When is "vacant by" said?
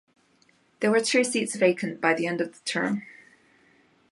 1.55-2.15